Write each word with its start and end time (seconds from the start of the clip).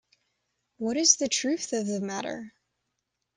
What 0.77 0.97
is 0.97 1.17
the 1.17 1.27
truth 1.27 1.73
of 1.73 1.85
the 1.85 2.01
matter? 2.01 2.55